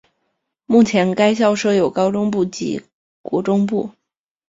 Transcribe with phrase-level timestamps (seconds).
[0.65, 2.81] 目前该校设有高中部及
[3.21, 3.91] 国中部。